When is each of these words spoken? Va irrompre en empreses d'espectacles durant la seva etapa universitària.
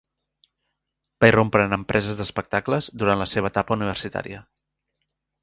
Va 1.23 1.29
irrompre 1.31 1.65
en 1.69 1.75
empreses 1.77 2.17
d'espectacles 2.21 2.89
durant 3.03 3.21
la 3.25 3.29
seva 3.35 3.53
etapa 3.55 3.77
universitària. 3.79 4.43